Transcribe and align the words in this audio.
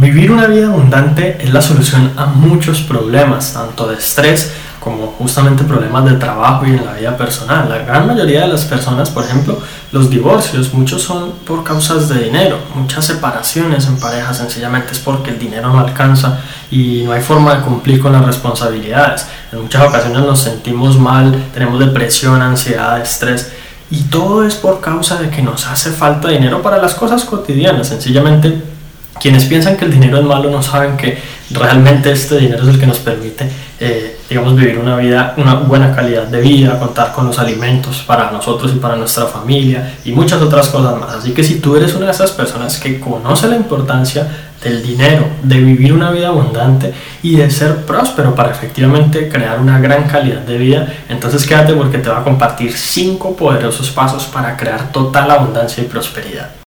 Vivir 0.00 0.32
una 0.32 0.46
vida 0.46 0.68
abundante 0.68 1.36
es 1.42 1.52
la 1.52 1.60
solución 1.60 2.14
a 2.16 2.24
muchos 2.24 2.80
problemas, 2.80 3.52
tanto 3.52 3.86
de 3.86 3.96
estrés 3.96 4.50
como 4.78 5.08
justamente 5.08 5.62
problemas 5.62 6.06
de 6.06 6.12
trabajo 6.12 6.64
y 6.64 6.70
en 6.70 6.86
la 6.86 6.94
vida 6.94 7.18
personal. 7.18 7.68
La 7.68 7.76
gran 7.80 8.06
mayoría 8.06 8.40
de 8.40 8.48
las 8.48 8.64
personas, 8.64 9.10
por 9.10 9.24
ejemplo, 9.24 9.60
los 9.92 10.08
divorcios, 10.08 10.72
muchos 10.72 11.02
son 11.02 11.32
por 11.46 11.64
causas 11.64 12.08
de 12.08 12.24
dinero, 12.24 12.56
muchas 12.74 13.04
separaciones 13.04 13.86
en 13.88 14.00
pareja 14.00 14.32
sencillamente 14.32 14.92
es 14.92 15.00
porque 15.00 15.32
el 15.32 15.38
dinero 15.38 15.68
no 15.68 15.80
alcanza 15.80 16.38
y 16.70 17.02
no 17.04 17.12
hay 17.12 17.20
forma 17.20 17.56
de 17.56 17.60
cumplir 17.60 18.00
con 18.00 18.12
las 18.12 18.24
responsabilidades. 18.24 19.26
En 19.52 19.60
muchas 19.60 19.86
ocasiones 19.86 20.22
nos 20.22 20.40
sentimos 20.40 20.98
mal, 20.98 21.44
tenemos 21.52 21.78
depresión, 21.78 22.40
ansiedad, 22.40 22.98
estrés 23.02 23.52
y 23.90 24.04
todo 24.04 24.44
es 24.44 24.54
por 24.54 24.80
causa 24.80 25.16
de 25.20 25.28
que 25.28 25.42
nos 25.42 25.66
hace 25.66 25.90
falta 25.90 26.28
dinero 26.28 26.62
para 26.62 26.78
las 26.78 26.94
cosas 26.94 27.26
cotidianas, 27.26 27.88
sencillamente 27.88 28.79
quienes 29.20 29.44
piensan 29.44 29.76
que 29.76 29.84
el 29.84 29.92
dinero 29.92 30.18
es 30.18 30.24
malo 30.24 30.50
no 30.50 30.62
saben 30.62 30.96
que 30.96 31.18
realmente 31.50 32.10
este 32.10 32.38
dinero 32.38 32.62
es 32.62 32.68
el 32.70 32.80
que 32.80 32.86
nos 32.86 32.98
permite, 32.98 33.48
eh, 33.78 34.18
digamos, 34.28 34.56
vivir 34.56 34.78
una 34.78 34.96
vida, 34.96 35.34
una 35.36 35.54
buena 35.54 35.94
calidad 35.94 36.24
de 36.24 36.40
vida, 36.40 36.78
contar 36.78 37.12
con 37.12 37.26
los 37.26 37.38
alimentos 37.38 37.98
para 38.06 38.30
nosotros 38.30 38.72
y 38.74 38.78
para 38.78 38.96
nuestra 38.96 39.26
familia 39.26 39.94
y 40.04 40.12
muchas 40.12 40.40
otras 40.40 40.68
cosas 40.68 40.98
más. 40.98 41.14
Así 41.16 41.32
que 41.32 41.44
si 41.44 41.60
tú 41.60 41.76
eres 41.76 41.94
una 41.94 42.06
de 42.06 42.12
esas 42.12 42.30
personas 42.30 42.78
que 42.78 42.98
conoce 42.98 43.48
la 43.48 43.56
importancia 43.56 44.26
del 44.62 44.82
dinero, 44.82 45.26
de 45.42 45.56
vivir 45.58 45.92
una 45.92 46.10
vida 46.10 46.28
abundante 46.28 46.92
y 47.22 47.36
de 47.36 47.50
ser 47.50 47.84
próspero 47.84 48.34
para 48.34 48.50
efectivamente 48.50 49.28
crear 49.28 49.58
una 49.58 49.80
gran 49.80 50.04
calidad 50.04 50.40
de 50.40 50.56
vida, 50.58 50.86
entonces 51.08 51.46
quédate 51.46 51.74
porque 51.74 51.98
te 51.98 52.08
va 52.08 52.20
a 52.20 52.24
compartir 52.24 52.72
cinco 52.72 53.34
poderosos 53.34 53.90
pasos 53.90 54.24
para 54.24 54.56
crear 54.56 54.92
total 54.92 55.30
abundancia 55.30 55.82
y 55.82 55.86
prosperidad. 55.86 56.59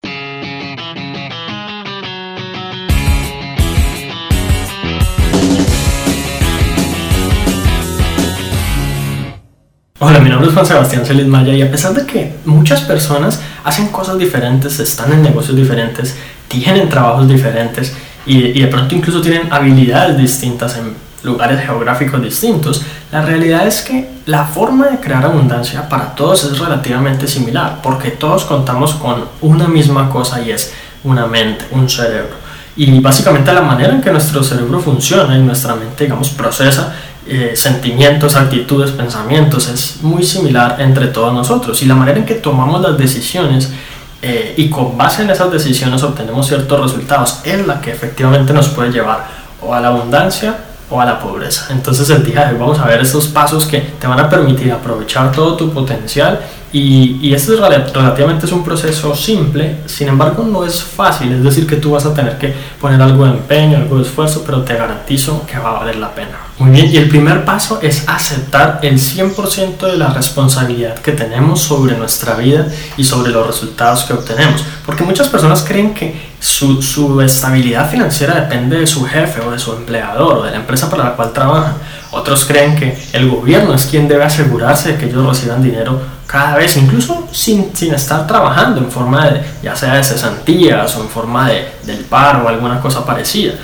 Hola, 10.06 10.20
mi 10.20 10.28
nombre 10.28 10.48
es 10.48 10.52
Juan 10.52 10.66
Sebastián 10.66 11.06
Celis 11.06 11.26
Maya 11.26 11.54
y 11.54 11.62
a 11.62 11.70
pesar 11.70 11.94
de 11.94 12.04
que 12.04 12.36
muchas 12.44 12.82
personas 12.82 13.40
hacen 13.64 13.88
cosas 13.88 14.18
diferentes, 14.18 14.78
están 14.78 15.10
en 15.14 15.22
negocios 15.22 15.56
diferentes, 15.56 16.14
tienen 16.46 16.90
trabajos 16.90 17.26
diferentes 17.26 17.94
y, 18.26 18.48
y 18.48 18.60
de 18.60 18.66
pronto 18.66 18.94
incluso 18.94 19.22
tienen 19.22 19.50
habilidades 19.50 20.18
distintas 20.18 20.76
en 20.76 20.92
lugares 21.22 21.64
geográficos 21.64 22.22
distintos, 22.22 22.82
la 23.10 23.22
realidad 23.22 23.66
es 23.66 23.80
que 23.80 24.10
la 24.26 24.44
forma 24.44 24.88
de 24.88 25.00
crear 25.00 25.24
abundancia 25.24 25.88
para 25.88 26.14
todos 26.14 26.44
es 26.44 26.58
relativamente 26.58 27.26
similar, 27.26 27.80
porque 27.82 28.10
todos 28.10 28.44
contamos 28.44 28.92
con 28.92 29.24
una 29.40 29.68
misma 29.68 30.10
cosa 30.10 30.42
y 30.42 30.50
es 30.50 30.74
una 31.02 31.26
mente, 31.26 31.64
un 31.70 31.88
cerebro. 31.88 32.44
Y 32.76 33.00
básicamente 33.00 33.54
la 33.54 33.62
manera 33.62 33.94
en 33.94 34.02
que 34.02 34.10
nuestro 34.10 34.42
cerebro 34.42 34.80
funciona 34.80 35.38
y 35.38 35.40
nuestra 35.40 35.74
mente, 35.76 36.04
digamos, 36.04 36.28
procesa 36.28 36.92
eh, 37.26 37.52
sentimientos, 37.56 38.36
actitudes, 38.36 38.90
pensamientos, 38.90 39.68
es 39.68 40.02
muy 40.02 40.22
similar 40.22 40.76
entre 40.78 41.08
todos 41.08 41.32
nosotros. 41.32 41.82
Y 41.82 41.86
la 41.86 41.94
manera 41.94 42.18
en 42.18 42.26
que 42.26 42.34
tomamos 42.34 42.82
las 42.82 42.98
decisiones 42.98 43.72
eh, 44.20 44.54
y 44.56 44.68
con 44.70 44.96
base 44.96 45.22
en 45.22 45.30
esas 45.30 45.50
decisiones 45.50 46.02
obtenemos 46.02 46.46
ciertos 46.46 46.80
resultados 46.80 47.40
es 47.44 47.66
la 47.66 47.80
que 47.80 47.92
efectivamente 47.92 48.52
nos 48.52 48.68
puede 48.68 48.90
llevar 48.90 49.26
o 49.60 49.74
a 49.74 49.80
la 49.80 49.88
abundancia 49.88 50.56
o 50.90 51.00
a 51.00 51.04
la 51.04 51.18
pobreza. 51.18 51.66
Entonces 51.70 52.08
el 52.10 52.24
día 52.24 52.46
de 52.46 52.52
hoy 52.52 52.58
vamos 52.58 52.78
a 52.78 52.86
ver 52.86 53.00
esos 53.00 53.26
pasos 53.28 53.66
que 53.66 53.80
te 53.80 54.06
van 54.06 54.20
a 54.20 54.28
permitir 54.28 54.72
aprovechar 54.72 55.32
todo 55.32 55.56
tu 55.56 55.72
potencial 55.72 56.40
y, 56.74 57.20
y 57.22 57.32
este 57.34 57.54
es 57.54 57.60
relativamente 57.60 58.46
es 58.46 58.52
un 58.52 58.64
proceso 58.64 59.14
simple, 59.14 59.76
sin 59.86 60.08
embargo 60.08 60.42
no 60.42 60.66
es 60.66 60.82
fácil, 60.82 61.32
es 61.32 61.44
decir 61.44 61.68
que 61.68 61.76
tú 61.76 61.92
vas 61.92 62.04
a 62.04 62.12
tener 62.12 62.36
que 62.36 62.52
poner 62.80 63.00
algo 63.00 63.24
de 63.24 63.30
empeño, 63.30 63.76
algo 63.76 63.98
de 63.98 64.02
esfuerzo, 64.02 64.42
pero 64.44 64.62
te 64.62 64.74
garantizo 64.74 65.46
que 65.46 65.56
va 65.56 65.70
a 65.70 65.78
valer 65.78 65.96
la 65.96 66.12
pena. 66.12 66.36
Muy 66.58 66.72
bien, 66.72 66.90
y 66.90 66.96
el 66.96 67.08
primer 67.08 67.44
paso 67.44 67.78
es 67.80 68.08
aceptar 68.08 68.80
el 68.82 68.98
100% 68.98 69.86
de 69.86 69.96
la 69.96 70.12
responsabilidad 70.12 70.98
que 70.98 71.12
tenemos 71.12 71.62
sobre 71.62 71.96
nuestra 71.96 72.34
vida 72.34 72.66
y 72.96 73.04
sobre 73.04 73.30
los 73.30 73.46
resultados 73.46 74.02
que 74.02 74.12
obtenemos. 74.12 74.64
Porque 74.84 75.04
muchas 75.04 75.28
personas 75.28 75.62
creen 75.62 75.94
que 75.94 76.33
su, 76.44 76.82
su, 76.82 77.20
estabilidad 77.20 77.90
financiera 77.90 78.34
depende 78.34 78.78
de 78.78 78.86
su 78.86 79.04
jefe 79.06 79.40
o 79.40 79.50
de 79.50 79.58
su 79.58 79.72
empleador 79.72 80.38
o 80.38 80.42
de 80.42 80.50
la 80.50 80.58
empresa 80.58 80.90
para 80.90 81.04
la 81.04 81.16
cual 81.16 81.32
trabajan. 81.32 81.74
Otros 82.10 82.44
creen 82.44 82.76
que 82.76 82.96
el 83.12 83.28
gobierno 83.30 83.74
es 83.74 83.86
quien 83.86 84.06
debe 84.06 84.24
asegurarse 84.24 84.92
de 84.92 84.98
que 84.98 85.06
ellos 85.06 85.26
reciban 85.26 85.62
dinero 85.62 86.00
cada 86.26 86.56
vez, 86.56 86.76
incluso 86.76 87.28
sin, 87.32 87.74
sin 87.74 87.94
estar 87.94 88.26
trabajando 88.26 88.80
en 88.80 88.90
forma 88.90 89.30
de, 89.30 89.42
ya 89.62 89.74
sea 89.74 89.94
de 89.94 90.04
cesantías 90.04 90.94
o 90.96 91.02
en 91.02 91.08
forma 91.08 91.48
de, 91.48 91.66
del 91.84 92.04
paro 92.04 92.44
o 92.44 92.48
alguna 92.48 92.80
cosa 92.80 93.04
parecida. 93.04 93.54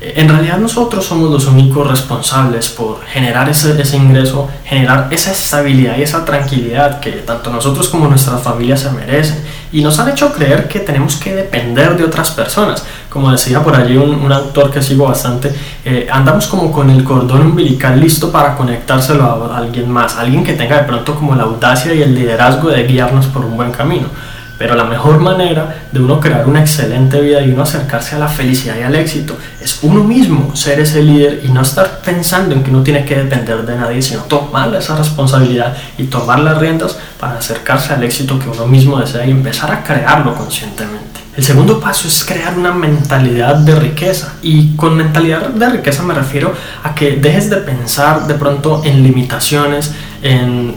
En 0.00 0.28
realidad 0.28 0.58
nosotros 0.58 1.04
somos 1.04 1.28
los 1.28 1.46
únicos 1.46 1.84
responsables 1.84 2.68
por 2.68 3.04
generar 3.06 3.48
ese, 3.48 3.80
ese, 3.80 3.96
ingreso, 3.96 4.48
generar 4.64 5.08
esa 5.10 5.32
estabilidad 5.32 5.96
y 5.98 6.02
esa 6.02 6.24
tranquilidad 6.24 7.00
que 7.00 7.10
tanto 7.10 7.50
nosotros 7.50 7.88
como 7.88 8.06
nuestras 8.06 8.40
familias 8.40 8.78
se 8.80 8.90
merecen. 8.92 9.42
Y 9.72 9.82
nos 9.82 9.98
han 9.98 10.10
hecho 10.10 10.32
creer 10.32 10.68
que 10.68 10.78
tenemos 10.78 11.16
que 11.16 11.34
depender 11.34 11.96
de 11.96 12.04
otras 12.04 12.30
personas. 12.30 12.84
Como 13.08 13.32
decía 13.32 13.60
por 13.60 13.74
allí 13.74 13.96
un, 13.96 14.14
un 14.14 14.32
autor 14.32 14.70
que 14.70 14.80
sigo 14.80 15.08
bastante, 15.08 15.52
eh, 15.84 16.06
andamos 16.08 16.46
como 16.46 16.70
con 16.70 16.90
el 16.90 17.02
cordón 17.02 17.42
umbilical 17.42 17.98
listo 18.00 18.30
para 18.30 18.54
conectárselo 18.54 19.24
a 19.24 19.56
alguien 19.56 19.90
más, 19.90 20.16
alguien 20.16 20.44
que 20.44 20.52
tenga 20.52 20.76
de 20.76 20.84
pronto 20.84 21.16
como 21.16 21.34
la 21.34 21.42
audacia 21.42 21.92
y 21.92 22.02
el 22.02 22.14
liderazgo 22.14 22.68
de 22.68 22.84
guiarnos 22.84 23.26
por 23.26 23.44
un 23.44 23.56
buen 23.56 23.72
camino. 23.72 24.06
Pero 24.58 24.74
la 24.74 24.84
mejor 24.84 25.20
manera 25.20 25.86
de 25.92 26.00
uno 26.00 26.20
crear 26.20 26.48
una 26.48 26.60
excelente 26.60 27.20
vida 27.20 27.40
y 27.40 27.52
uno 27.52 27.62
acercarse 27.62 28.16
a 28.16 28.18
la 28.18 28.28
felicidad 28.28 28.76
y 28.78 28.82
al 28.82 28.94
éxito 28.96 29.36
es 29.60 29.78
uno 29.82 30.02
mismo 30.02 30.54
ser 30.56 30.80
ese 30.80 31.02
líder 31.02 31.42
y 31.44 31.48
no 31.48 31.62
estar 31.62 32.00
pensando 32.04 32.54
en 32.54 32.64
que 32.64 32.70
uno 32.70 32.82
tiene 32.82 33.04
que 33.04 33.16
depender 33.16 33.64
de 33.64 33.76
nadie, 33.76 34.02
sino 34.02 34.22
tomar 34.22 34.74
esa 34.74 34.96
responsabilidad 34.96 35.76
y 35.96 36.04
tomar 36.04 36.40
las 36.40 36.58
riendas 36.58 36.98
para 37.20 37.38
acercarse 37.38 37.92
al 37.92 38.02
éxito 38.02 38.38
que 38.38 38.48
uno 38.48 38.66
mismo 38.66 38.98
desea 38.98 39.24
y 39.24 39.30
empezar 39.30 39.70
a 39.70 39.84
crearlo 39.84 40.34
conscientemente. 40.34 41.08
El 41.38 41.44
segundo 41.44 41.78
paso 41.78 42.08
es 42.08 42.24
crear 42.24 42.58
una 42.58 42.72
mentalidad 42.72 43.54
de 43.54 43.76
riqueza. 43.76 44.34
Y 44.42 44.74
con 44.74 44.96
mentalidad 44.96 45.46
de 45.50 45.68
riqueza 45.68 46.02
me 46.02 46.12
refiero 46.12 46.52
a 46.82 46.96
que 46.96 47.12
dejes 47.12 47.48
de 47.48 47.58
pensar 47.58 48.26
de 48.26 48.34
pronto 48.34 48.82
en 48.84 49.04
limitaciones, 49.04 49.92
en, 50.22 50.76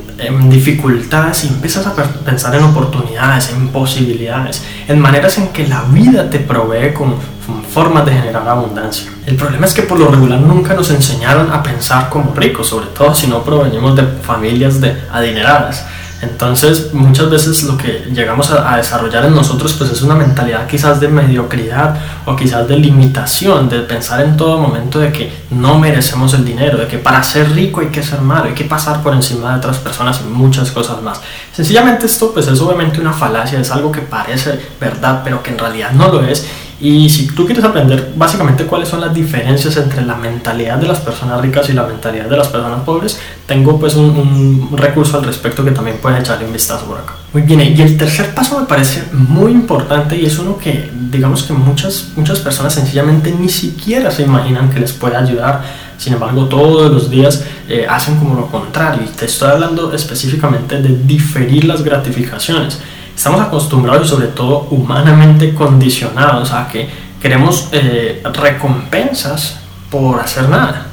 dificultades 0.49 1.45
y 1.45 1.47
empiezas 1.47 1.87
a 1.87 1.95
pensar 1.95 2.53
en 2.55 2.63
oportunidades, 2.63 3.49
en 3.49 3.69
posibilidades, 3.69 4.63
en 4.87 4.99
maneras 4.99 5.37
en 5.37 5.47
que 5.49 5.67
la 5.67 5.81
vida 5.83 6.29
te 6.29 6.39
provee 6.39 6.93
con, 6.93 7.15
con 7.45 7.63
formas 7.63 8.05
de 8.05 8.13
generar 8.13 8.47
abundancia. 8.47 9.09
El 9.25 9.35
problema 9.35 9.65
es 9.65 9.73
que 9.73 9.83
por 9.83 9.99
lo 9.99 10.09
regular 10.09 10.39
nunca 10.39 10.73
nos 10.73 10.91
enseñaron 10.91 11.51
a 11.51 11.63
pensar 11.63 12.09
como 12.09 12.35
ricos, 12.35 12.67
sobre 12.67 12.87
todo 12.87 13.15
si 13.15 13.27
no 13.27 13.43
provenimos 13.43 13.95
de 13.95 14.03
familias 14.03 14.79
de 14.79 14.95
adineradas. 15.11 15.85
Entonces, 16.21 16.93
muchas 16.93 17.29
veces 17.29 17.63
lo 17.63 17.77
que 17.77 18.09
llegamos 18.13 18.51
a, 18.51 18.77
desarrollar 18.77 19.25
en 19.25 19.35
nosotros 19.35 19.73
pues 19.73 19.91
es 19.91 20.01
una 20.01 20.15
mentalidad 20.15 20.67
quizás 20.67 20.99
de 20.99 21.07
mediocridad 21.07 21.99
o 22.25 22.35
quizás 22.35 22.67
de 22.67 22.77
limitación, 22.77 23.69
de 23.69 23.79
pensar 23.79 24.21
en 24.21 24.37
todo 24.37 24.57
momento 24.57 24.99
de 24.99 25.11
que 25.11 25.31
no 25.49 25.79
merecemos 25.79 26.33
el 26.33 26.45
dinero, 26.45 26.77
de 26.77 26.87
que 26.87 26.97
para 26.97 27.23
ser 27.23 27.51
rico 27.51 27.81
hay 27.81 27.87
que 27.87 28.03
ser 28.03 28.21
malo, 28.21 28.45
hay 28.45 28.53
que 28.53 28.65
pasar 28.65 29.01
por 29.01 29.13
encima 29.13 29.51
de 29.51 29.57
otras 29.57 29.77
personas 29.77 30.21
y 30.23 30.29
muchas 30.29 30.71
cosas 30.71 31.01
más. 31.01 31.21
Sencillamente 31.51 32.05
esto 32.05 32.31
pues 32.31 32.47
es 32.47 32.59
obviamente 32.61 33.01
una 33.01 33.13
falacia, 33.13 33.59
es 33.59 33.71
algo 33.71 33.91
que 33.91 34.01
parece 34.01 34.59
verdad, 34.79 35.21
pero 35.23 35.41
que 35.41 35.51
en 35.51 35.59
realidad 35.59 35.91
no 35.91 36.07
lo 36.09 36.23
es 36.23 36.45
y 36.81 37.09
si 37.09 37.27
tú 37.27 37.45
quieres 37.45 37.63
aprender 37.63 38.11
básicamente 38.15 38.65
cuáles 38.65 38.89
son 38.89 39.01
las 39.01 39.13
diferencias 39.13 39.77
entre 39.77 40.03
la 40.03 40.15
mentalidad 40.15 40.77
de 40.77 40.87
las 40.87 40.99
personas 40.99 41.39
ricas 41.39 41.69
y 41.69 41.73
la 41.73 41.83
mentalidad 41.83 42.25
de 42.25 42.37
las 42.37 42.47
personas 42.47 42.81
pobres, 42.81 43.19
tengo 43.45 43.79
pues 43.79 43.95
un, 43.95 44.67
un 44.71 44.77
recurso 44.77 45.17
al 45.17 45.23
respecto 45.23 45.63
que 45.63 45.71
también 45.71 45.97
puedes 46.01 46.19
echarle 46.19 46.45
un 46.45 46.53
vistazo 46.53 46.85
por 46.85 46.97
acá. 46.97 47.13
Muy 47.33 47.43
bien, 47.43 47.61
y 47.61 47.81
el 47.81 47.97
tercer 47.97 48.33
paso 48.33 48.59
me 48.59 48.65
parece 48.65 49.03
muy 49.13 49.51
importante 49.51 50.17
y 50.17 50.25
es 50.25 50.37
uno 50.39 50.57
que 50.57 50.89
digamos 51.11 51.43
que 51.43 51.53
muchas, 51.53 52.09
muchas 52.15 52.39
personas 52.39 52.73
sencillamente 52.73 53.31
ni 53.31 53.47
siquiera 53.47 54.09
se 54.09 54.23
imaginan 54.23 54.69
que 54.69 54.79
les 54.79 54.91
puede 54.91 55.15
ayudar. 55.15 55.61
Sin 55.97 56.13
embargo, 56.13 56.45
todos 56.45 56.91
los 56.91 57.11
días 57.11 57.43
eh, 57.69 57.85
hacen 57.87 58.17
como 58.17 58.33
lo 58.33 58.47
contrario. 58.47 59.03
Y 59.05 59.09
te 59.15 59.25
estoy 59.25 59.51
hablando 59.51 59.93
específicamente 59.93 60.81
de 60.81 60.97
diferir 61.05 61.65
las 61.65 61.83
gratificaciones 61.83 62.79
estamos 63.21 63.39
acostumbrados 63.39 64.07
y 64.07 64.09
sobre 64.09 64.27
todo 64.29 64.65
humanamente 64.71 65.53
condicionados 65.53 66.51
a 66.53 66.67
que 66.67 66.89
queremos 67.21 67.69
eh, 67.71 68.23
recompensas 68.33 69.59
por 69.91 70.19
hacer 70.19 70.49
nada. 70.49 70.87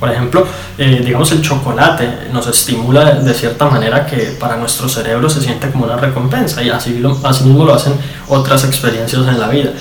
Por 0.00 0.10
ejemplo, 0.10 0.46
eh, 0.78 1.02
digamos 1.04 1.30
el 1.32 1.42
chocolate 1.42 2.28
nos 2.32 2.46
estimula 2.46 3.16
de 3.16 3.34
cierta 3.34 3.66
manera 3.66 4.06
que 4.06 4.34
para 4.40 4.56
nuestro 4.56 4.88
cerebro 4.88 5.28
se 5.28 5.42
siente 5.42 5.70
como 5.70 5.84
una 5.84 5.98
recompensa 5.98 6.62
y 6.62 6.70
así, 6.70 7.00
lo, 7.00 7.20
así 7.22 7.44
mismo 7.44 7.66
lo 7.66 7.74
hacen 7.74 7.92
otras 8.28 8.64
experiencias 8.64 9.20
en 9.28 9.38
la 9.38 9.48
vida. 9.48 9.72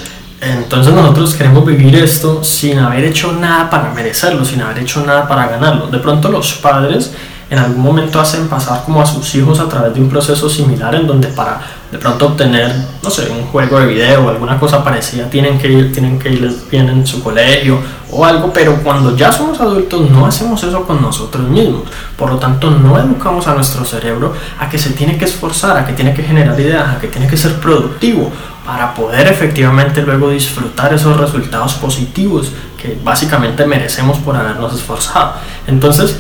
Entonces 0.42 0.94
nosotros 0.94 1.34
queremos 1.36 1.66
vivir 1.66 1.96
esto 1.96 2.44
sin 2.44 2.80
haber 2.80 3.06
hecho 3.06 3.32
nada 3.32 3.70
para 3.70 3.94
merecerlo, 3.94 4.44
sin 4.44 4.60
haber 4.60 4.80
hecho 4.80 5.06
nada 5.06 5.26
para 5.26 5.48
ganarlo. 5.48 5.88
De 5.88 6.00
pronto 6.00 6.28
los 6.28 6.56
padres 6.56 7.14
en 7.54 7.60
algún 7.60 7.84
momento 7.84 8.20
hacen 8.20 8.48
pasar 8.48 8.84
como 8.84 9.00
a 9.00 9.06
sus 9.06 9.36
hijos 9.36 9.60
a 9.60 9.70
través 9.70 9.94
de 9.94 10.02
un 10.02 10.10
proceso 10.10 10.50
similar 10.50 10.96
en 10.96 11.06
donde 11.06 11.28
para 11.28 11.62
de 11.92 12.00
pronto 12.00 12.26
obtener, 12.26 12.74
no 13.04 13.10
sé, 13.12 13.30
un 13.30 13.46
juego 13.46 13.80
de 13.80 13.86
video 13.86 14.26
o 14.26 14.30
alguna 14.30 14.60
cosa 14.60 14.84
parecida 14.84 15.30
tienen 15.30 15.60
que 15.60 15.72
ir, 15.72 15.94
tienen 15.94 16.18
que 16.18 16.30
ir 16.30 16.52
bien 16.72 16.90
en 16.90 17.06
su 17.06 17.22
colegio 17.22 17.78
o 18.10 18.26
algo, 18.26 18.52
pero 18.52 18.82
cuando 18.82 19.16
ya 19.16 19.32
somos 19.32 19.62
adultos 19.62 20.10
no 20.10 20.26
hacemos 20.26 20.64
eso 20.64 20.84
con 20.84 21.00
nosotros 21.00 21.48
mismos. 21.48 21.84
Por 22.18 22.32
lo 22.32 22.40
tanto, 22.40 22.72
no 22.72 22.98
educamos 22.98 23.46
a 23.46 23.54
nuestro 23.54 23.86
cerebro 23.86 24.34
a 24.60 24.68
que 24.68 24.80
se 24.80 24.90
tiene 24.90 25.16
que 25.16 25.26
esforzar, 25.26 25.78
a 25.78 25.86
que 25.86 25.94
tiene 25.94 26.12
que 26.16 26.24
generar 26.24 26.60
ideas, 26.60 26.96
a 26.96 27.00
que 27.00 27.08
tiene 27.08 27.28
que 27.28 27.38
ser 27.38 27.60
productivo 27.60 28.32
para 28.66 28.96
poder 28.96 29.28
efectivamente 29.28 30.02
luego 30.02 30.32
disfrutar 30.32 30.92
esos 30.92 31.16
resultados 31.18 31.76
positivos 31.76 32.52
que 32.82 32.98
básicamente 33.04 33.64
merecemos 33.68 34.18
por 34.18 34.36
habernos 34.36 34.74
esforzado. 34.74 35.34
Entonces, 35.68 36.18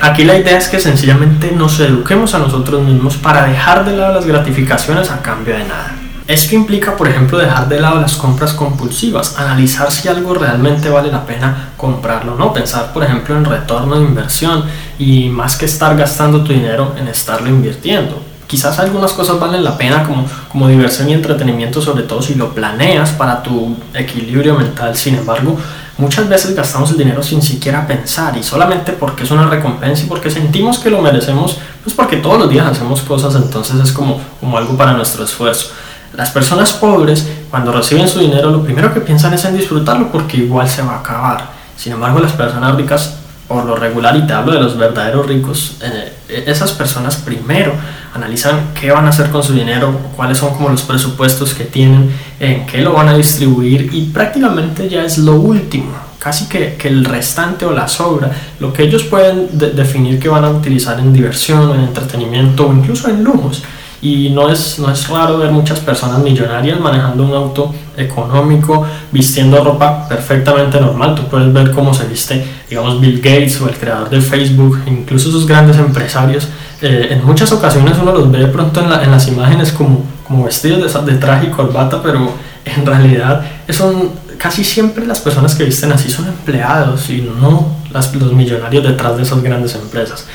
aquí 0.00 0.24
la 0.24 0.36
idea 0.36 0.58
es 0.58 0.68
que 0.68 0.80
sencillamente 0.80 1.52
nos 1.52 1.78
eduquemos 1.80 2.34
a 2.34 2.38
nosotros 2.38 2.82
mismos 2.82 3.16
para 3.16 3.46
dejar 3.46 3.84
de 3.84 3.96
lado 3.96 4.14
las 4.14 4.26
gratificaciones 4.26 5.10
a 5.10 5.22
cambio 5.22 5.54
de 5.54 5.64
nada. 5.64 5.94
Esto 6.28 6.56
implica, 6.56 6.96
por 6.96 7.06
ejemplo, 7.06 7.38
dejar 7.38 7.68
de 7.68 7.78
lado 7.78 8.00
las 8.00 8.16
compras 8.16 8.52
compulsivas, 8.52 9.38
analizar 9.38 9.92
si 9.92 10.08
algo 10.08 10.34
realmente 10.34 10.88
vale 10.90 11.12
la 11.12 11.24
pena 11.24 11.68
comprarlo 11.76 12.34
o 12.34 12.36
no, 12.36 12.52
pensar, 12.52 12.92
por 12.92 13.04
ejemplo, 13.04 13.36
en 13.36 13.44
retorno 13.44 13.94
de 13.94 14.06
inversión 14.06 14.64
y 14.98 15.28
más 15.28 15.56
que 15.56 15.66
estar 15.66 15.96
gastando 15.96 16.42
tu 16.42 16.52
dinero 16.52 16.94
en 16.98 17.06
estarlo 17.06 17.48
invirtiendo 17.48 18.20
quizás 18.46 18.78
algunas 18.78 19.12
cosas 19.12 19.40
valen 19.40 19.64
la 19.64 19.76
pena 19.76 20.04
como, 20.04 20.24
como 20.50 20.68
diversión 20.68 21.10
y 21.10 21.14
entretenimiento, 21.14 21.82
sobre 21.82 22.04
todo 22.04 22.22
si 22.22 22.34
lo 22.34 22.54
planeas 22.54 23.10
para 23.10 23.42
tu 23.42 23.76
equilibrio 23.94 24.54
mental. 24.56 24.96
Sin 24.96 25.16
embargo, 25.16 25.58
muchas 25.98 26.28
veces 26.28 26.54
gastamos 26.54 26.90
el 26.90 26.98
dinero 26.98 27.22
sin 27.22 27.40
siquiera 27.42 27.86
pensar 27.86 28.36
y 28.36 28.42
solamente 28.42 28.92
porque 28.92 29.24
es 29.24 29.30
una 29.30 29.46
recompensa 29.46 30.04
y 30.04 30.06
porque 30.06 30.30
sentimos 30.30 30.78
que 30.78 30.90
lo 30.90 31.00
merecemos, 31.00 31.58
pues 31.82 31.94
porque 31.94 32.16
todos 32.18 32.38
los 32.38 32.50
días 32.50 32.66
hacemos 32.66 33.00
cosas, 33.02 33.34
entonces 33.34 33.80
es 33.80 33.92
como, 33.92 34.20
como 34.40 34.58
algo 34.58 34.76
para 34.76 34.92
nuestro 34.92 35.24
esfuerzo. 35.24 35.70
Las 36.12 36.30
personas 36.30 36.72
pobres, 36.72 37.26
cuando 37.50 37.72
reciben 37.72 38.08
su 38.08 38.20
dinero, 38.20 38.50
lo 38.50 38.62
primero 38.62 38.92
que 38.92 39.00
piensan 39.00 39.34
es 39.34 39.44
en 39.44 39.56
disfrutarlo 39.56 40.10
porque 40.10 40.38
igual 40.38 40.68
se 40.68 40.82
va 40.82 40.94
a 40.94 41.00
acabar. 41.00 41.50
Sin 41.76 41.92
embargo, 41.92 42.20
las 42.20 42.32
personas 42.32 42.74
ricas 42.74 43.16
por 43.48 43.64
lo 43.64 43.76
regular, 43.76 44.16
y 44.16 44.26
te 44.26 44.32
hablo 44.32 44.52
de 44.52 44.60
los 44.60 44.76
verdaderos 44.76 45.26
ricos, 45.26 45.76
eh, 45.82 46.12
esas 46.46 46.72
personas 46.72 47.16
primero 47.16 47.72
analizan 48.14 48.72
qué 48.78 48.90
van 48.90 49.06
a 49.06 49.10
hacer 49.10 49.30
con 49.30 49.42
su 49.42 49.52
dinero, 49.52 49.92
cuáles 50.16 50.38
son 50.38 50.54
como 50.54 50.68
los 50.68 50.82
presupuestos 50.82 51.54
que 51.54 51.64
tienen, 51.64 52.10
en 52.40 52.66
qué 52.66 52.78
lo 52.78 52.92
van 52.92 53.08
a 53.08 53.16
distribuir 53.16 53.90
y 53.92 54.02
prácticamente 54.06 54.88
ya 54.88 55.04
es 55.04 55.18
lo 55.18 55.34
último, 55.34 55.92
casi 56.18 56.46
que, 56.48 56.74
que 56.74 56.88
el 56.88 57.04
restante 57.04 57.66
o 57.66 57.72
la 57.72 57.86
sobra, 57.86 58.32
lo 58.58 58.72
que 58.72 58.82
ellos 58.82 59.04
pueden 59.04 59.48
definir 59.52 60.18
que 60.18 60.28
van 60.28 60.44
a 60.44 60.50
utilizar 60.50 60.98
en 60.98 61.12
diversión, 61.12 61.72
en 61.74 61.84
entretenimiento 61.84 62.66
o 62.66 62.72
incluso 62.72 63.08
en 63.08 63.22
lujos. 63.22 63.62
Y 64.02 64.30
no 64.30 64.50
es, 64.50 64.78
no 64.78 64.90
es 64.90 65.08
raro 65.08 65.38
ver 65.38 65.50
muchas 65.50 65.80
personas 65.80 66.18
millonarias 66.18 66.78
manejando 66.78 67.24
un 67.24 67.32
auto 67.34 67.74
económico, 67.96 68.86
vistiendo 69.10 69.62
ropa 69.64 70.06
perfectamente 70.08 70.80
normal. 70.80 71.14
Tú 71.14 71.22
puedes 71.28 71.52
ver 71.52 71.70
cómo 71.70 71.94
se 71.94 72.06
viste, 72.06 72.44
digamos, 72.68 73.00
Bill 73.00 73.18
Gates 73.18 73.60
o 73.60 73.68
el 73.68 73.76
creador 73.76 74.10
de 74.10 74.20
Facebook, 74.20 74.80
incluso 74.86 75.30
sus 75.30 75.46
grandes 75.46 75.78
empresarios. 75.78 76.48
Eh, 76.82 77.08
en 77.10 77.24
muchas 77.24 77.50
ocasiones 77.52 77.96
uno 78.00 78.12
los 78.12 78.30
ve 78.30 78.40
de 78.40 78.48
pronto 78.48 78.80
en, 78.80 78.92
en 78.92 79.10
las 79.10 79.28
imágenes 79.28 79.72
como, 79.72 80.04
como 80.26 80.44
vestidos 80.44 80.92
de, 80.92 81.12
de 81.12 81.18
traje 81.18 81.46
y 81.46 81.50
corbata, 81.50 82.02
pero 82.02 82.30
en 82.66 82.84
realidad 82.84 83.44
son 83.70 84.10
casi 84.38 84.62
siempre 84.64 85.06
las 85.06 85.20
personas 85.20 85.54
que 85.54 85.64
visten 85.64 85.92
así 85.92 86.10
son 86.10 86.26
empleados 86.26 87.08
y 87.10 87.22
no 87.22 87.76
las, 87.92 88.14
los 88.14 88.32
millonarios 88.32 88.84
detrás 88.84 89.16
de 89.16 89.22
esas 89.22 89.42
grandes 89.42 89.74
empresas. 89.74 90.26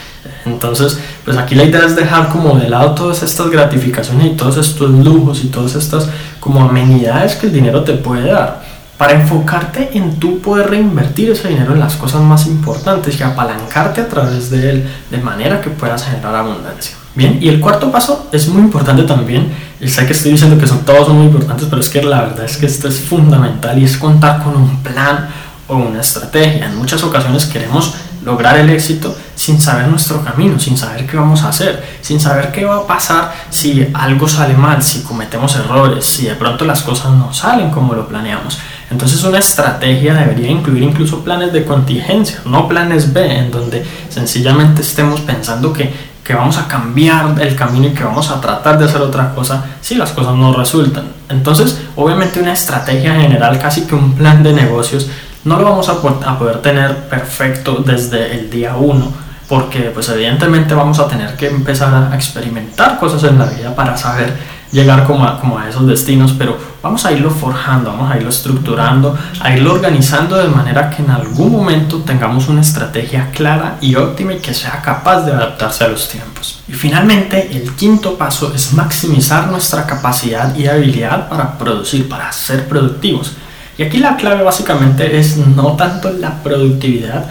Entonces, 0.46 0.98
pues 1.24 1.38
aquí 1.38 1.56
la 1.56 1.64
idea 1.64 1.86
es 1.86 1.96
dejar 1.96 2.30
como 2.30 2.58
de 2.58 2.70
lado 2.70 2.96
todas 2.96 3.22
estas 3.24 3.50
gratificaciones 3.50 4.28
y 4.28 4.36
todos 4.36 4.58
estos 4.58 4.90
lujos 4.90 5.44
y 5.44 5.48
todas 5.48 5.76
estas 5.76 6.10
como 6.40 6.62
amenidades 6.62 7.36
que 7.36 7.48
el 7.48 7.54
dinero 7.54 7.84
te 7.84 7.94
puede 7.94 8.32
dar 8.32 8.62
para 9.02 9.14
enfocarte 9.14 9.98
en 9.98 10.20
tú 10.20 10.40
poder 10.42 10.70
reinvertir 10.70 11.32
ese 11.32 11.48
dinero 11.48 11.74
en 11.74 11.80
las 11.80 11.96
cosas 11.96 12.22
más 12.22 12.46
importantes 12.46 13.20
y 13.20 13.24
apalancarte 13.24 14.02
a 14.02 14.08
través 14.08 14.52
de 14.52 14.70
él 14.70 14.90
de 15.10 15.18
manera 15.18 15.60
que 15.60 15.72
puedas 15.72 16.06
generar 16.06 16.36
abundancia. 16.36 16.96
Bien, 17.16 17.40
y 17.42 17.50
el 17.50 17.60
cuarto 17.60 17.92
paso 17.92 18.30
es 18.32 18.48
muy 18.48 18.62
importante 18.62 19.02
también, 19.04 19.52
y 19.80 19.88
sé 19.88 20.06
que 20.06 20.14
estoy 20.14 20.34
diciendo 20.34 20.58
que 20.58 20.68
son, 20.68 20.86
todos 20.86 21.08
son 21.08 21.18
muy 21.18 21.26
importantes, 21.26 21.68
pero 21.68 21.82
es 21.82 21.90
que 21.90 22.04
la 22.04 22.22
verdad 22.22 22.46
es 22.46 22.58
que 22.58 22.68
esto 22.68 22.88
es 22.88 23.00
fundamental 23.00 23.78
y 23.80 23.86
es 23.86 23.98
contar 23.98 24.44
con 24.44 24.56
un 24.56 24.84
plan 24.84 25.28
o 25.68 25.78
una 25.78 26.00
estrategia. 26.00 26.68
En 26.68 26.78
muchas 26.78 27.04
ocasiones 27.04 27.48
queremos 27.48 27.96
lograr 28.24 28.58
el 28.58 28.70
éxito 28.70 29.16
sin 29.36 29.60
saber 29.60 29.88
nuestro 29.88 30.24
camino, 30.24 30.60
sin 30.60 30.78
saber 30.78 31.08
qué 31.08 31.18
vamos 31.18 31.44
a 31.44 31.50
hacer, 31.50 31.84
sin 32.02 32.20
saber 32.20 32.52
qué 32.52 32.66
va 32.66 32.78
a 32.78 32.88
pasar 32.88 33.34
si 33.50 33.88
algo 33.94 34.28
sale 34.28 34.54
mal, 34.54 34.84
si 34.84 35.02
cometemos 35.02 35.56
errores, 35.56 36.06
si 36.06 36.26
de 36.26 36.36
pronto 36.36 36.66
las 36.66 36.84
cosas 36.84 37.12
no 37.12 37.34
salen 37.34 37.72
como 37.72 37.94
lo 37.94 38.08
planeamos. 38.08 38.60
Entonces 38.92 39.24
una 39.24 39.40
estrategia 39.40 40.14
debería 40.14 40.52
incluir 40.52 40.84
incluso 40.84 41.24
planes 41.24 41.54
de 41.54 41.66
contingencia, 41.66 42.42
no 42.46 42.68
planes 42.68 43.14
B, 43.14 43.40
en 43.40 43.50
donde 43.50 43.86
sencillamente 44.10 44.82
estemos 44.82 45.22
pensando 45.22 45.72
que, 45.72 45.92
que 46.24 46.34
vamos 46.34 46.58
a 46.58 46.68
cambiar 46.68 47.42
el 47.42 47.56
camino 47.56 47.88
y 47.88 47.92
que 47.92 48.04
vamos 48.04 48.30
a 48.30 48.42
tratar 48.42 48.78
de 48.78 48.86
hacer 48.86 49.02
otra 49.02 49.34
cosa 49.34 49.64
si 49.80 49.96
las 49.96 50.12
cosas 50.12 50.36
no 50.36 50.54
resultan. 50.54 51.06
Entonces, 51.30 51.80
obviamente 51.96 52.42
una 52.42 52.52
estrategia 52.52 53.16
general, 53.16 53.58
casi 53.58 53.84
que 53.84 53.96
un 53.96 54.14
plan 54.14 54.44
de 54.44 54.54
negocios, 54.54 55.08
no 55.44 55.58
lo 55.58 55.66
vamos 55.66 55.90
a, 55.90 56.02
poder 56.02 56.62
tener 56.62 57.08
perfecto 57.10 57.84
desde 57.86 58.34
el 58.34 58.50
día 58.50 58.76
1 58.76 59.32
porque 59.48 59.92
pues 59.94 60.08
evidentemente 60.10 60.74
vamos 60.74 61.00
a 61.00 61.08
tener 61.08 61.36
que 61.36 61.48
empezar 61.48 61.94
a 61.94 62.16
experimentar 62.16 62.98
cosas 62.98 63.24
en 63.26 63.38
la 63.38 63.46
vida 63.46 63.76
para 63.76 63.98
saber 63.98 64.34
llegar 64.72 65.06
como 65.06 65.26
a, 65.26 65.62
a 65.62 65.70
esos 65.70 65.86
destinos, 65.86 66.34
pero 66.38 66.58
vamos 66.82 67.06
a 67.06 67.12
irlo 67.12 67.30
forjando, 67.30 67.92
vamos 67.92 68.12
a 68.12 68.18
irlo 68.18 68.30
estructurando, 68.30 69.18
a 69.42 69.54
irlo 69.54 69.74
organizando 69.74 70.38
de 70.38 70.48
manera 70.48 70.90
que 70.90 71.04
en 71.04 71.12
algún 71.12 71.52
momento 71.52 71.98
tengamos 71.98 72.48
una 72.48 72.62
estrategia 72.62 73.30
clara 73.32 73.78
y 73.82 73.96
óptima 73.96 74.34
y 74.34 74.40
que 74.40 74.54
sea 74.54 74.82
capaz 74.82 75.24
de 75.24 75.34
adaptarse 75.34 75.84
a 75.84 75.90
los 75.90 76.08
tiempos. 76.08 76.64
Y 76.68 76.74
finalmente, 76.74 77.50
el 77.52 77.76
quinto 77.76 78.18
paso 78.18 78.54
es 78.56 78.74
maximizar 78.74 79.48
nuestra 79.48 79.86
capacidad 79.86 80.56
y 80.56 80.68
habilidad 80.68 81.28
para 81.28 81.58
producir, 81.58 82.08
para 82.08 82.32
ser 82.32 82.68
productivos. 82.68 83.36
Y 83.82 83.84
aquí 83.86 83.98
la 83.98 84.16
clave 84.16 84.44
básicamente 84.44 85.18
es 85.18 85.38
no 85.38 85.76
tanto 85.76 86.12
la 86.12 86.44
productividad, 86.44 87.26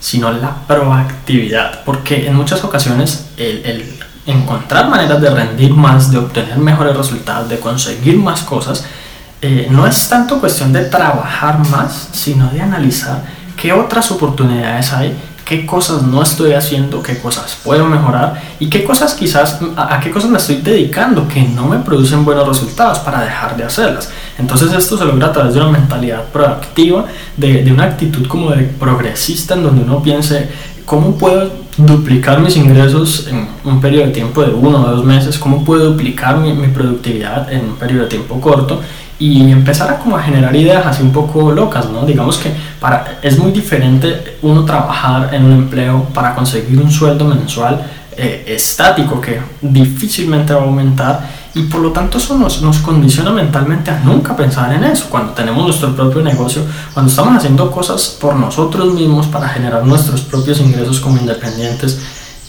sino 0.00 0.32
la 0.32 0.52
proactividad, 0.66 1.84
porque 1.84 2.26
en 2.26 2.34
muchas 2.34 2.64
ocasiones 2.64 3.28
el, 3.36 4.00
encontrar 4.26 4.88
maneras 4.88 5.20
de 5.20 5.30
rendir 5.30 5.70
más, 5.72 6.10
de 6.10 6.18
obtener 6.18 6.58
mejores 6.58 6.96
resultados, 6.96 7.48
de 7.48 7.60
conseguir 7.60 8.16
más 8.16 8.40
cosas, 8.40 8.84
eh, 9.42 9.68
no 9.70 9.86
es 9.86 10.08
tanto 10.08 10.40
cuestión 10.40 10.72
de 10.72 10.86
trabajar 10.86 11.58
más, 11.68 12.08
sino 12.10 12.48
de 12.48 12.60
analizar 12.60 13.22
qué 13.56 13.72
otras 13.72 14.10
oportunidades 14.10 14.92
hay 14.92 15.16
qué 15.44 15.66
cosas 15.66 16.02
no 16.02 16.22
estoy 16.22 16.52
haciendo, 16.52 17.02
qué 17.02 17.18
cosas 17.18 17.56
puedo 17.62 17.84
mejorar 17.86 18.42
y 18.58 18.68
qué 18.68 18.84
cosas 18.84 19.14
quizás, 19.14 19.58
a, 19.76 20.00
qué 20.00 20.10
cosas 20.10 20.30
me 20.30 20.38
estoy 20.38 20.56
dedicando 20.56 21.26
que 21.28 21.42
no 21.42 21.66
me 21.66 21.78
producen 21.78 22.24
buenos 22.24 22.46
resultados 22.46 22.98
para 23.00 23.22
dejar 23.22 23.56
de 23.56 23.64
hacerlas. 23.64 24.10
Entonces 24.38 24.72
esto 24.72 24.96
se 24.96 25.04
logra 25.04 25.28
a 25.28 25.32
través 25.32 25.54
de 25.54 25.60
una 25.60 25.70
mentalidad 25.70 26.24
proactiva, 26.32 27.06
de, 27.36 27.70
una 27.72 27.84
actitud 27.84 28.26
como 28.26 28.50
de 28.50 28.64
progresista 28.64 29.54
en 29.54 29.64
donde 29.64 29.82
uno 29.82 30.02
piense 30.02 30.48
cómo 30.84 31.16
puedo 31.16 31.50
duplicar 31.76 32.40
mis 32.40 32.56
ingresos 32.56 33.28
en 33.28 33.48
un 33.64 33.80
periodo 33.80 34.06
de 34.06 34.12
tiempo 34.12 34.42
de 34.42 34.52
uno 34.52 34.82
o 34.82 34.90
dos 34.90 35.04
meses, 35.04 35.38
cómo 35.38 35.64
puedo 35.64 35.90
duplicar 35.90 36.38
mi, 36.38 36.52
mi 36.52 36.68
productividad 36.68 37.52
en 37.52 37.64
un 37.64 37.76
periodo 37.76 38.04
de 38.04 38.08
tiempo 38.08 38.40
corto 38.40 38.80
y 39.22 39.52
empezar 39.52 39.88
a 39.88 39.98
como 40.00 40.16
a 40.16 40.22
generar 40.22 40.54
ideas 40.56 40.84
así 40.84 41.00
un 41.00 41.12
poco 41.12 41.52
locas, 41.52 41.88
¿no? 41.88 42.04
Digamos 42.04 42.38
que 42.38 42.52
para, 42.80 43.20
es 43.22 43.38
muy 43.38 43.52
diferente 43.52 44.38
uno 44.42 44.64
trabajar 44.64 45.32
en 45.32 45.44
un 45.44 45.52
empleo 45.52 46.06
para 46.12 46.34
conseguir 46.34 46.76
un 46.80 46.90
sueldo 46.90 47.24
mensual 47.26 47.86
eh, 48.16 48.42
estático 48.48 49.20
que 49.20 49.40
difícilmente 49.60 50.52
va 50.52 50.62
a 50.62 50.64
aumentar 50.64 51.20
y 51.54 51.62
por 51.62 51.82
lo 51.82 51.92
tanto 51.92 52.18
eso 52.18 52.36
nos, 52.36 52.62
nos 52.62 52.78
condiciona 52.78 53.30
mentalmente 53.30 53.92
a 53.92 54.00
nunca 54.00 54.34
pensar 54.34 54.72
en 54.72 54.82
eso. 54.82 55.06
Cuando 55.08 55.34
tenemos 55.34 55.62
nuestro 55.64 55.94
propio 55.94 56.20
negocio, 56.20 56.62
cuando 56.92 57.08
estamos 57.08 57.36
haciendo 57.36 57.70
cosas 57.70 58.16
por 58.20 58.34
nosotros 58.34 58.92
mismos 58.92 59.28
para 59.28 59.48
generar 59.48 59.86
nuestros 59.86 60.22
propios 60.22 60.58
ingresos 60.58 60.98
como 60.98 61.18
independientes, 61.18 62.00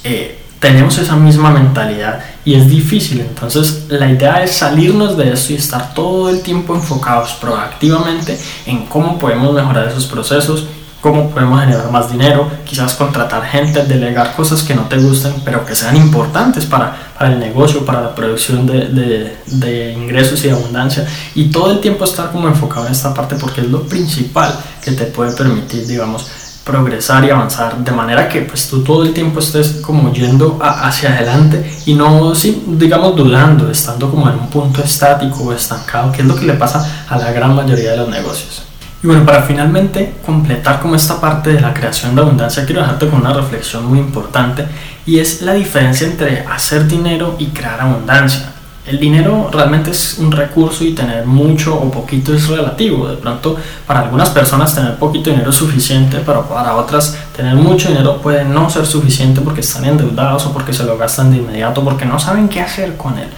eh, 0.04 0.40
tenemos 0.64 0.98
esa 0.98 1.18
misma 1.18 1.52
mentalidad 1.52 2.24
y 2.46 2.54
es 2.54 2.70
difícil. 2.70 3.20
Entonces 3.20 3.84
la 3.90 4.10
idea 4.10 4.42
es 4.42 4.52
salirnos 4.52 5.18
de 5.18 5.34
eso 5.34 5.52
y 5.52 5.58
estar 5.58 5.94
todo 5.94 6.30
el 6.30 6.42
tiempo 6.42 6.74
enfocados 6.74 7.34
proactivamente 7.34 8.40
en 8.66 8.86
cómo 8.86 9.20
podemos 9.20 9.54
mejorar 9.54 9.90
esos 9.90 10.06
procesos, 10.06 10.66
cómo 11.02 11.30
podemos 11.32 11.60
generar 11.60 11.92
más 11.92 12.10
dinero, 12.10 12.50
quizás 12.64 12.94
contratar 12.94 13.44
gente, 13.44 13.84
delegar 13.84 14.38
cosas 14.38 14.64
que 14.64 14.74
no 14.74 14.84
te 14.84 14.98
gusten, 15.00 15.34
pero 15.44 15.66
que 15.66 15.76
sean 15.76 15.98
importantes 15.98 16.64
para, 16.64 17.12
para 17.20 17.34
el 17.34 17.42
negocio, 17.42 17.86
para 17.86 18.00
la 18.00 18.16
producción 18.16 18.66
de, 18.66 18.88
de, 18.88 19.38
de, 19.48 19.92
ingresos 19.92 20.46
y 20.46 20.50
abundancia. 20.50 21.06
Y 21.36 21.50
todo 21.52 21.74
el 21.74 21.82
tiempo 21.82 22.06
estar 22.06 22.32
como 22.32 22.48
enfocado 22.48 22.86
en 22.86 22.94
esta 22.94 23.14
parte 23.14 23.36
porque 23.36 23.60
es 23.60 23.68
lo 23.68 23.84
principal 23.84 24.58
que 24.82 24.94
te 24.94 25.04
puede 25.08 25.36
permitir, 25.36 25.86
digamos, 25.86 26.26
progresar 26.64 27.26
y 27.26 27.30
avanzar 27.30 27.78
de 27.78 27.92
manera 27.92 28.30
que 28.30 28.42
pues 28.42 28.68
tú 28.70 28.84
todo 28.84 29.04
el 29.04 29.14
tiempo 29.14 29.40
estés 29.40 29.80
como 29.82 30.14
yendo 30.14 30.60
hacia 30.62 31.14
adelante 31.14 31.78
y 31.86 31.94
no 31.94 32.34
sí, 32.34 32.64
digamos 32.68 33.16
dudando, 33.16 33.70
estando 33.70 34.10
como 34.10 34.30
en 34.30 34.36
un 34.36 34.50
punto 34.50 34.82
estático 34.82 35.44
o 35.44 35.54
estancado, 35.54 36.12
que 36.12 36.22
es 36.22 36.28
lo 36.28 36.36
que 36.36 36.46
le 36.46 36.54
pasa 36.54 37.06
a 37.10 37.18
la 37.18 37.32
gran 37.32 37.56
mayoría 37.56 37.92
de 37.92 37.98
los 37.98 38.10
negocios. 38.10 38.64
Y 39.04 39.08
bueno, 39.08 39.26
para 39.26 39.44
finalmente 39.44 40.16
completar 40.26 40.80
como 40.80 40.96
esta 40.96 41.20
parte 41.20 41.52
de 41.52 41.60
la 41.60 41.74
creación 41.74 42.16
de 42.16 42.22
abundancia, 42.22 42.66
quiero 42.66 42.80
dejarte 42.80 43.10
con 43.10 43.20
una 43.20 43.34
reflexión 43.34 43.86
muy 43.86 44.00
importante 44.00 44.66
y 45.06 45.20
es 45.20 45.42
la 45.42 45.54
diferencia 45.54 46.08
entre 46.08 46.46
hacer 46.48 46.88
dinero 46.88 47.36
y 47.38 47.48
crear 47.48 47.82
abundancia 47.82 48.53
el 48.86 49.00
dinero 49.00 49.50
realmente 49.52 49.92
es 49.92 50.18
un 50.20 50.32
recurso 50.32 50.84
y 50.84 50.92
tener 50.92 51.26
mucho 51.26 51.74
o 51.76 51.90
poquito 51.90 52.34
es 52.34 52.48
relativo. 52.50 53.08
De 53.08 53.16
pronto, 53.16 53.56
para 53.88 54.02
algunas 54.02 54.30
personas 54.30 54.76
tener 54.76 54.96
poquito 54.96 55.30
dinero 55.30 55.52
es 55.52 55.56
suficiente, 55.56 56.22
pero 56.26 56.48
para 56.48 56.76
otras 56.76 57.18
tener 57.36 57.56
mucho 57.56 57.88
dinero 57.88 58.18
puede 58.18 58.44
no 58.44 58.70
ser 58.70 58.86
suficiente 58.86 59.40
porque 59.40 59.62
están 59.62 59.86
endeudados 59.86 60.46
o 60.46 60.54
porque 60.54 60.74
se 60.74 60.84
lo 60.84 60.98
gastan 60.98 61.32
de 61.32 61.38
inmediato, 61.38 61.84
porque 61.84 62.06
no 62.06 62.20
saben 62.20 62.50
qué 62.50 62.60
hacer 62.60 62.98
con 62.98 63.18
él. 63.18 63.30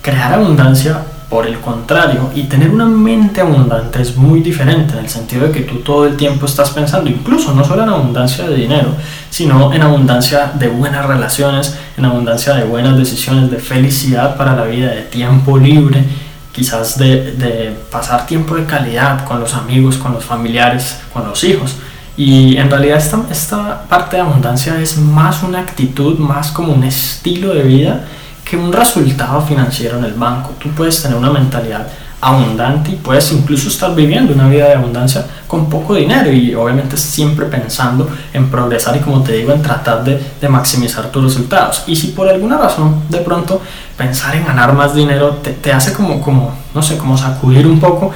Crear 0.00 0.32
abundancia 0.32 1.02
por 1.28 1.46
el 1.46 1.58
contrario, 1.60 2.30
y 2.34 2.44
tener 2.44 2.70
una 2.70 2.86
mente 2.86 3.42
abundante 3.42 4.00
es 4.00 4.16
muy 4.16 4.40
diferente 4.40 4.94
en 4.94 5.00
el 5.00 5.10
sentido 5.10 5.46
de 5.46 5.52
que 5.52 5.60
tú 5.60 5.80
todo 5.80 6.06
el 6.06 6.16
tiempo 6.16 6.46
estás 6.46 6.70
pensando, 6.70 7.10
incluso 7.10 7.52
no 7.52 7.62
solo 7.64 7.82
en 7.82 7.90
abundancia 7.90 8.48
de 8.48 8.56
dinero, 8.56 8.94
sino 9.30 9.72
en 9.72 9.82
abundancia 9.82 10.52
de 10.54 10.68
buenas 10.68 11.06
relaciones, 11.06 11.76
en 11.96 12.04
abundancia 12.04 12.54
de 12.54 12.64
buenas 12.64 12.96
decisiones, 12.96 13.50
de 13.50 13.58
felicidad 13.58 14.36
para 14.36 14.54
la 14.56 14.64
vida, 14.64 14.88
de 14.88 15.02
tiempo 15.02 15.58
libre, 15.58 16.04
quizás 16.52 16.98
de, 16.98 17.32
de 17.32 17.76
pasar 17.90 18.26
tiempo 18.26 18.56
de 18.56 18.64
calidad 18.64 19.24
con 19.24 19.40
los 19.40 19.54
amigos, 19.54 19.96
con 19.96 20.12
los 20.12 20.24
familiares, 20.24 20.98
con 21.12 21.26
los 21.26 21.44
hijos. 21.44 21.76
Y 22.16 22.56
en 22.56 22.68
realidad 22.68 22.98
esta, 22.98 23.20
esta 23.30 23.82
parte 23.88 24.16
de 24.16 24.22
abundancia 24.22 24.80
es 24.80 24.96
más 24.98 25.42
una 25.44 25.60
actitud, 25.60 26.18
más 26.18 26.50
como 26.50 26.72
un 26.72 26.82
estilo 26.82 27.54
de 27.54 27.62
vida 27.62 28.04
que 28.44 28.56
un 28.56 28.72
resultado 28.72 29.40
financiero 29.42 29.98
en 29.98 30.04
el 30.04 30.14
banco. 30.14 30.54
Tú 30.58 30.70
puedes 30.70 31.00
tener 31.00 31.16
una 31.16 31.30
mentalidad 31.30 31.86
abundante 32.20 32.92
y 32.92 32.96
puedes 32.96 33.30
incluso 33.32 33.68
estar 33.68 33.94
viviendo 33.94 34.32
una 34.32 34.48
vida 34.48 34.66
de 34.66 34.74
abundancia 34.74 35.24
con 35.46 35.68
poco 35.68 35.94
dinero 35.94 36.32
y 36.32 36.54
obviamente 36.54 36.96
siempre 36.96 37.46
pensando 37.46 38.08
en 38.32 38.50
progresar 38.50 38.96
y 38.96 39.00
como 39.00 39.22
te 39.22 39.32
digo 39.32 39.52
en 39.52 39.62
tratar 39.62 40.02
de, 40.04 40.20
de 40.40 40.48
maximizar 40.48 41.10
tus 41.12 41.22
resultados. 41.22 41.84
Y 41.86 41.94
si 41.94 42.08
por 42.08 42.28
alguna 42.28 42.58
razón 42.58 43.02
de 43.08 43.18
pronto 43.18 43.62
pensar 43.96 44.34
en 44.34 44.44
ganar 44.44 44.72
más 44.72 44.94
dinero 44.94 45.38
te, 45.42 45.52
te 45.52 45.72
hace 45.72 45.92
como, 45.92 46.20
como 46.20 46.54
no 46.74 46.82
sé 46.82 46.96
como 46.96 47.16
sacudir 47.16 47.66
un 47.66 47.78
poco 47.78 48.12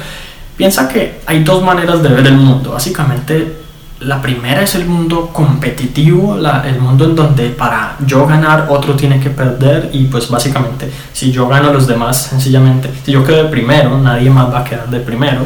piensa 0.57 0.89
que 0.89 1.21
hay 1.27 1.43
dos 1.43 1.63
maneras 1.63 2.03
de 2.03 2.09
ver 2.09 2.27
el 2.27 2.37
mundo. 2.37 2.73
Básicamente 2.73 3.62
la 4.05 4.21
primera 4.21 4.63
es 4.63 4.75
el 4.75 4.87
mundo 4.87 5.31
competitivo, 5.33 6.37
el 6.37 6.81
mundo 6.81 7.05
en 7.05 7.15
donde 7.15 7.51
para 7.51 7.97
yo 8.07 8.27
ganar 8.27 8.67
otro 8.69 8.95
tiene 8.95 9.21
que 9.21 9.31
perder 9.31 9.91
y 9.93 10.05
pues 10.05 10.29
básicamente 10.29 10.91
si 11.13 11.31
yo 11.31 11.49
gano 11.49 11.73
los 11.73 11.87
demás 11.87 12.29
sencillamente, 12.31 12.91
si 13.05 13.13
yo 13.13 13.25
quedo 13.25 13.45
de 13.45 13.51
primero, 13.51 13.99
nadie 13.99 14.31
más 14.31 14.53
va 14.53 14.61
a 14.61 14.65
quedar 14.65 14.89
de 14.89 15.01
primero, 15.01 15.41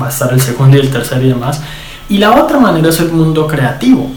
va 0.00 0.06
a 0.06 0.08
estar 0.10 0.32
el 0.32 0.40
segundo 0.40 0.76
y 0.76 0.80
el 0.80 0.90
tercero 0.90 1.22
y 1.22 1.28
demás. 1.28 1.60
Y 2.08 2.18
la 2.18 2.40
otra 2.40 2.60
manera 2.60 2.88
es 2.88 3.00
el 3.00 3.12
mundo 3.12 3.46
creativo, 3.46 4.10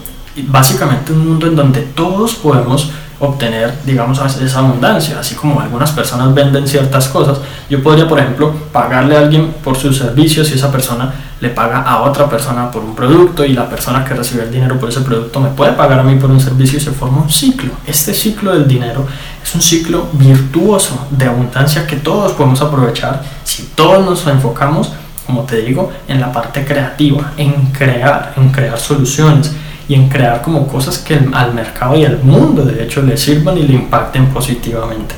básicamente 0.48 1.12
un 1.12 1.28
mundo 1.28 1.48
en 1.48 1.56
donde 1.56 1.82
todos 1.82 2.36
podemos 2.36 2.92
obtener, 3.20 3.74
digamos, 3.86 4.20
esa 4.20 4.60
abundancia. 4.60 5.20
Así 5.20 5.36
como 5.36 5.60
algunas 5.60 5.92
personas 5.92 6.34
venden 6.34 6.68
ciertas 6.68 7.08
cosas, 7.10 7.40
yo 7.70 7.84
podría, 7.84 8.08
por 8.08 8.20
ejemplo, 8.20 8.54
pagarle 8.72 9.18
a 9.18 9.20
alguien 9.20 9.54
por 9.64 9.78
sus 9.78 9.98
servicios 9.98 10.50
y 10.52 10.54
esa 10.54 10.72
persona 10.72 11.14
le 11.42 11.50
paga 11.50 11.82
a 11.82 12.02
otra 12.02 12.30
persona 12.30 12.70
por 12.70 12.84
un 12.84 12.96
producto 12.96 13.46
y 13.46 13.54
la 13.54 13.70
persona 13.70 14.04
que 14.04 14.14
recibe 14.14 14.44
el 14.44 14.52
dinero 14.52 14.78
por 14.78 14.90
ese 14.90 15.02
producto 15.02 15.40
me 15.40 15.50
puede 15.50 15.72
pagar 15.74 16.00
a 16.00 16.04
mí 16.04 16.16
por 16.16 16.30
un 16.30 16.40
servicio 16.40 16.78
y 16.78 16.82
se 16.82 16.92
forma 16.92 17.22
un 17.22 17.30
ciclo. 17.30 17.72
Este 17.86 18.14
ciclo 18.14 18.54
del 18.54 18.68
dinero 18.68 19.06
es 19.42 19.56
un 19.56 19.62
ciclo 19.62 20.08
virtuoso 20.14 21.08
de 21.12 21.26
abundancia 21.26 21.88
que 21.88 21.98
todos 21.98 22.34
podemos 22.34 22.62
aprovechar 22.62 23.22
si 23.44 23.64
todos 23.76 24.06
nos 24.06 24.28
enfocamos, 24.28 24.92
como 25.26 25.44
te 25.44 25.58
digo, 25.62 25.92
en 26.08 26.20
la 26.20 26.32
parte 26.32 26.66
creativa, 26.66 27.32
en 27.38 27.68
crear, 27.68 28.34
en 28.36 28.50
crear 28.50 28.78
soluciones 28.78 29.52
y 29.90 29.96
en 29.96 30.08
crear 30.08 30.42
como 30.42 30.68
cosas 30.68 31.00
que 31.00 31.20
al 31.34 31.54
mercado 31.54 31.98
y 31.98 32.06
al 32.06 32.20
mundo 32.24 32.64
de 32.64 32.84
hecho 32.84 33.02
le 33.02 33.18
sirvan 33.18 33.58
y 33.58 33.64
le 33.64 33.74
impacten 33.74 34.28
positivamente. 34.28 35.16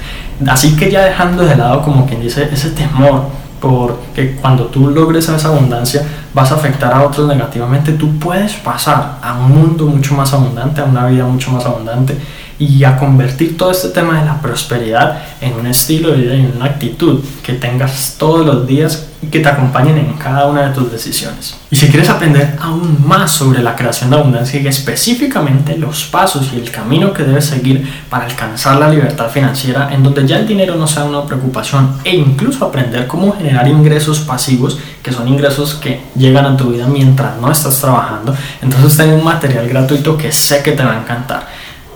Así 0.47 0.75
que 0.75 0.89
ya 0.89 1.03
dejando 1.03 1.43
de 1.43 1.55
lado 1.55 1.83
como 1.83 2.07
quien 2.07 2.21
dice 2.21 2.49
ese 2.51 2.71
temor 2.71 3.25
porque 3.59 4.37
cuando 4.41 4.65
tú 4.65 4.89
logres 4.89 5.29
esa 5.29 5.49
abundancia 5.49 6.03
vas 6.33 6.51
a 6.51 6.55
afectar 6.55 6.91
a 6.93 7.03
otros 7.03 7.27
negativamente, 7.27 7.91
tú 7.91 8.17
puedes 8.17 8.53
pasar 8.53 9.19
a 9.21 9.33
un 9.33 9.51
mundo 9.51 9.85
mucho 9.85 10.15
más 10.15 10.33
abundante, 10.33 10.81
a 10.81 10.85
una 10.85 11.05
vida 11.05 11.25
mucho 11.25 11.51
más 11.51 11.65
abundante 11.65 12.17
y 12.61 12.83
a 12.83 12.95
convertir 12.95 13.57
todo 13.57 13.71
este 13.71 13.89
tema 13.89 14.19
de 14.19 14.25
la 14.25 14.39
prosperidad 14.39 15.17
en 15.41 15.53
un 15.53 15.65
estilo 15.65 16.11
de 16.11 16.17
vida 16.17 16.35
y 16.35 16.41
en 16.41 16.53
una 16.55 16.65
actitud 16.65 17.19
que 17.41 17.53
tengas 17.53 18.17
todos 18.19 18.45
los 18.45 18.67
días 18.67 19.07
y 19.19 19.27
que 19.27 19.39
te 19.39 19.49
acompañen 19.49 19.97
en 19.97 20.13
cada 20.13 20.45
una 20.45 20.67
de 20.67 20.75
tus 20.75 20.91
decisiones. 20.91 21.57
Y 21.71 21.75
si 21.75 21.87
quieres 21.87 22.07
aprender 22.09 22.55
aún 22.61 22.99
más 23.03 23.31
sobre 23.31 23.63
la 23.63 23.75
creación 23.75 24.11
de 24.11 24.17
abundancia 24.17 24.61
y 24.61 24.67
específicamente 24.67 25.75
los 25.75 26.03
pasos 26.03 26.51
y 26.53 26.59
el 26.59 26.69
camino 26.69 27.13
que 27.13 27.23
debes 27.23 27.45
seguir 27.45 27.91
para 28.11 28.25
alcanzar 28.25 28.77
la 28.77 28.89
libertad 28.89 29.31
financiera 29.31 29.89
en 29.91 30.03
donde 30.03 30.27
ya 30.27 30.37
el 30.37 30.47
dinero 30.47 30.75
no 30.75 30.85
sea 30.85 31.05
una 31.05 31.25
preocupación 31.25 31.97
e 32.03 32.15
incluso 32.15 32.63
aprender 32.63 33.07
cómo 33.07 33.35
generar 33.35 33.67
ingresos 33.67 34.19
pasivos 34.19 34.77
que 35.01 35.11
son 35.11 35.27
ingresos 35.27 35.73
que 35.73 35.99
llegan 36.15 36.45
a 36.45 36.55
tu 36.55 36.65
vida 36.65 36.85
mientras 36.85 37.37
no 37.37 37.51
estás 37.51 37.81
trabajando, 37.81 38.35
entonces 38.61 38.97
tengo 38.97 39.15
un 39.15 39.23
material 39.23 39.67
gratuito 39.67 40.15
que 40.15 40.31
sé 40.31 40.61
que 40.61 40.73
te 40.73 40.83
va 40.83 40.93
a 40.93 40.99
encantar. 40.99 41.47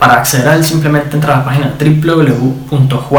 Para 0.06 0.20
acceder 0.20 0.48
a 0.48 0.56
él 0.56 0.64
simplemente 0.64 1.16
entra 1.16 1.34
a 1.34 1.38
la 1.40 1.46
página 1.46 1.74
www.juan.sc 1.80 3.10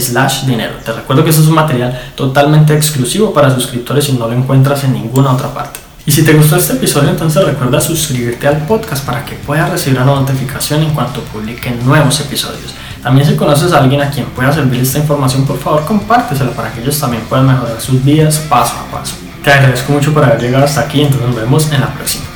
slash 0.00 0.42
dinero. 0.42 0.72
Te 0.84 0.90
recuerdo 0.90 1.22
que 1.22 1.30
este 1.30 1.42
es 1.42 1.48
un 1.48 1.54
material 1.54 1.96
totalmente 2.16 2.74
exclusivo 2.74 3.32
para 3.32 3.54
suscriptores 3.54 4.08
y 4.08 4.14
no 4.14 4.26
lo 4.26 4.32
encuentras 4.32 4.82
en 4.82 4.94
ninguna 4.94 5.30
otra 5.30 5.54
parte. 5.54 5.78
Y 6.04 6.10
si 6.10 6.24
te 6.24 6.32
gustó 6.32 6.56
este 6.56 6.72
episodio, 6.72 7.10
entonces 7.10 7.44
recuerda 7.44 7.80
suscribirte 7.80 8.48
al 8.48 8.66
podcast 8.66 9.06
para 9.06 9.24
que 9.24 9.36
puedas 9.36 9.70
recibir 9.70 10.00
una 10.00 10.06
notificación 10.06 10.82
en 10.82 10.90
cuanto 10.90 11.20
publique 11.20 11.70
nuevos 11.84 12.18
episodios. 12.18 12.74
También 13.00 13.24
si 13.24 13.36
conoces 13.36 13.72
a 13.72 13.78
alguien 13.78 14.00
a 14.00 14.10
quien 14.10 14.26
pueda 14.26 14.52
servir 14.52 14.80
esta 14.80 14.98
información, 14.98 15.46
por 15.46 15.60
favor 15.60 15.84
compártesela 15.84 16.50
para 16.50 16.72
que 16.72 16.80
ellos 16.80 16.98
también 16.98 17.22
puedan 17.28 17.46
mejorar 17.46 17.80
sus 17.80 18.04
vidas 18.04 18.40
paso 18.48 18.74
a 18.74 18.90
paso. 18.90 19.14
Te 19.44 19.52
agradezco 19.52 19.92
mucho 19.92 20.12
por 20.12 20.24
haber 20.24 20.40
llegado 20.40 20.64
hasta 20.64 20.80
aquí, 20.80 21.02
entonces 21.02 21.28
nos 21.28 21.36
vemos 21.36 21.70
en 21.70 21.80
la 21.80 21.94
próxima. 21.94 22.35